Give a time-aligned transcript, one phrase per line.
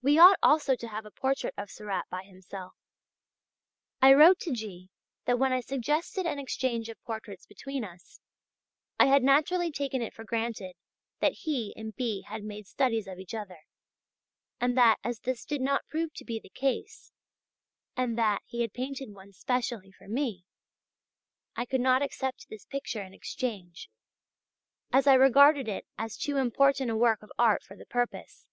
[0.00, 2.72] We ought also to have a portrait of Seurat by himself.
[4.00, 4.90] I wrote to G.
[5.24, 8.20] that when I suggested an exchange of portraits between us,
[9.00, 10.76] I had naturally taken it for granted
[11.18, 12.22] that he and B.
[12.22, 13.58] had made studies of each other;
[14.60, 17.10] and that as this did not prove to be the case,
[17.96, 20.44] and that he had painted one specially for me,
[21.56, 23.90] I could not accept this picture in exchange,
[24.92, 28.44] as I regarded it as too important a work of art for the purpose.